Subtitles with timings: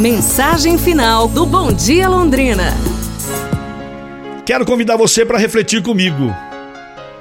[0.00, 2.72] Mensagem final do Bom Dia Londrina.
[4.46, 6.34] Quero convidar você para refletir comigo.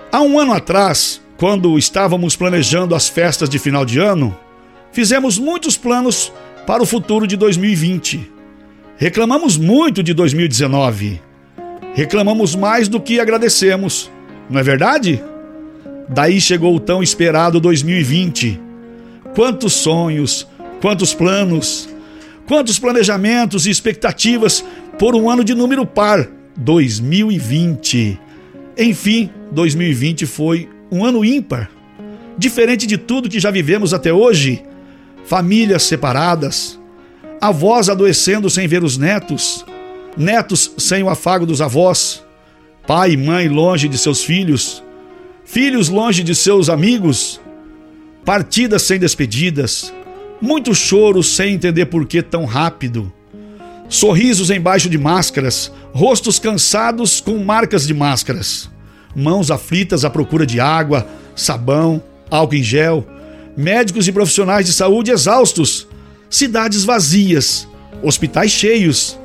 [0.09, 4.33] Há um ano atrás, quando estávamos planejando as festas de final de ano,
[4.93, 6.31] fizemos muitos planos
[6.65, 8.31] para o futuro de 2020.
[8.95, 11.21] Reclamamos muito de 2019.
[11.93, 14.09] Reclamamos mais do que agradecemos,
[14.49, 15.21] não é verdade?
[16.07, 18.57] Daí chegou o tão esperado 2020.
[19.35, 20.47] Quantos sonhos,
[20.79, 21.88] quantos planos,
[22.49, 24.65] quantos planejamentos e expectativas
[24.97, 28.19] por um ano de número par, 2020.
[28.75, 31.69] Enfim, 2020 foi um ano ímpar.
[32.39, 34.63] Diferente de tudo que já vivemos até hoje,
[35.25, 36.79] famílias separadas,
[37.39, 39.63] avós adoecendo sem ver os netos,
[40.17, 42.25] netos sem o afago dos avós,
[42.87, 44.83] pai e mãe longe de seus filhos,
[45.45, 47.39] filhos longe de seus amigos,
[48.25, 49.93] partidas sem despedidas,
[50.41, 53.11] muito choro sem entender por que tão rápido,
[53.87, 58.69] sorrisos embaixo de máscaras, rostos cansados com marcas de máscaras,
[59.15, 63.05] mãos aflitas à procura de água, sabão, álcool em gel,
[63.57, 65.87] médicos e profissionais de saúde exaustos,
[66.29, 67.67] cidades vazias,
[68.01, 69.19] hospitais cheios,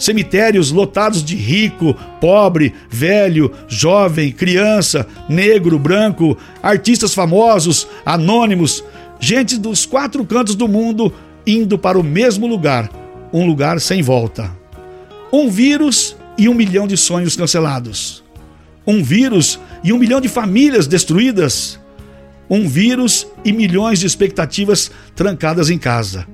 [0.00, 8.82] cemitérios lotados de rico, pobre, velho, jovem, criança, negro, branco, artistas famosos, anônimos,
[9.20, 11.12] gente dos quatro cantos do mundo
[11.46, 12.90] indo para o mesmo lugar,
[13.32, 14.50] um lugar sem volta.
[15.32, 18.24] Um vírus e um milhão de sonhos cancelados.
[18.86, 21.78] Um vírus e um milhão de famílias destruídas.
[22.48, 26.26] Um vírus e milhões de expectativas trancadas em casa.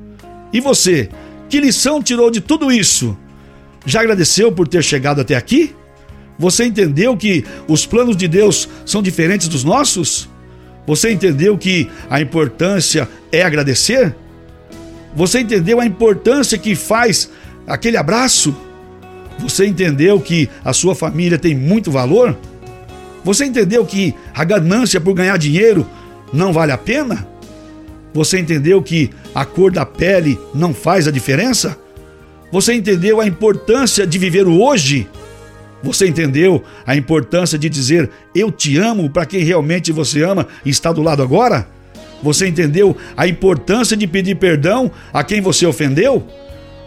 [0.52, 1.10] E você,
[1.48, 3.16] que lição tirou de tudo isso?
[3.84, 5.74] Já agradeceu por ter chegado até aqui?
[6.38, 10.28] Você entendeu que os planos de Deus são diferentes dos nossos?
[10.86, 14.14] Você entendeu que a importância é agradecer?
[15.14, 17.30] Você entendeu a importância que faz
[17.66, 18.54] aquele abraço?
[19.38, 22.36] Você entendeu que a sua família tem muito valor?
[23.24, 25.86] Você entendeu que a ganância por ganhar dinheiro
[26.32, 27.26] não vale a pena?
[28.14, 31.76] Você entendeu que a cor da pele não faz a diferença?
[32.52, 35.08] Você entendeu a importância de viver o hoje?
[35.86, 40.70] Você entendeu a importância de dizer eu te amo para quem realmente você ama e
[40.70, 41.68] está do lado agora?
[42.20, 46.26] Você entendeu a importância de pedir perdão a quem você ofendeu?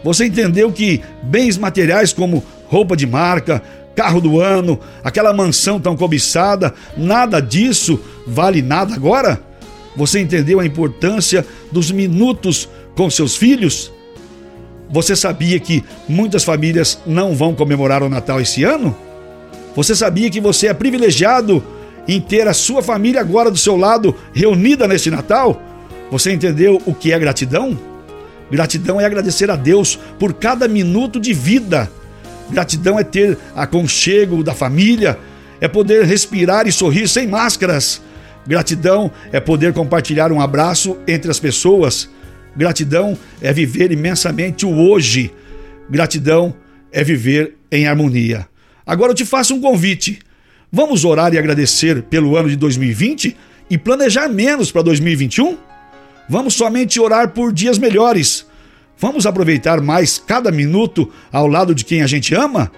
[0.04, 3.62] Você entendeu que bens materiais como roupa de marca,
[3.96, 9.40] carro do ano, aquela mansão tão cobiçada, nada disso vale nada agora?
[9.96, 13.90] Você entendeu a importância dos minutos com seus filhos?
[14.90, 18.96] Você sabia que muitas famílias não vão comemorar o Natal esse ano?
[19.76, 21.62] Você sabia que você é privilegiado
[22.08, 25.62] em ter a sua família agora do seu lado reunida neste Natal?
[26.10, 27.78] Você entendeu o que é gratidão?
[28.50, 31.88] Gratidão é agradecer a Deus por cada minuto de vida.
[32.50, 35.16] Gratidão é ter aconchego da família,
[35.60, 38.02] é poder respirar e sorrir sem máscaras.
[38.44, 42.10] Gratidão é poder compartilhar um abraço entre as pessoas.
[42.56, 45.32] Gratidão é viver imensamente o hoje.
[45.88, 46.54] Gratidão
[46.92, 48.48] é viver em harmonia.
[48.84, 50.18] Agora eu te faço um convite.
[50.72, 53.36] Vamos orar e agradecer pelo ano de 2020
[53.68, 55.56] e planejar menos para 2021?
[56.28, 58.46] Vamos somente orar por dias melhores.
[58.98, 62.70] Vamos aproveitar mais cada minuto ao lado de quem a gente ama?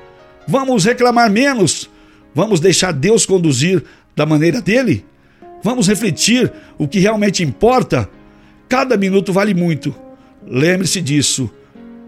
[0.46, 1.90] Vamos reclamar menos?
[2.34, 3.82] Vamos deixar Deus conduzir
[4.14, 5.04] da maneira dele?
[5.62, 8.08] Vamos refletir o que realmente importa?
[8.72, 9.94] Cada minuto vale muito.
[10.46, 11.50] Lembre-se disso.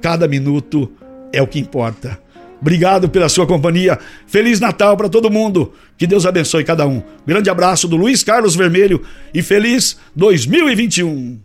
[0.00, 0.90] Cada minuto
[1.30, 2.18] é o que importa.
[2.58, 3.98] Obrigado pela sua companhia.
[4.26, 5.74] Feliz Natal para todo mundo.
[5.98, 7.02] Que Deus abençoe cada um.
[7.26, 9.02] Grande abraço do Luiz Carlos Vermelho
[9.34, 11.38] e feliz 2021.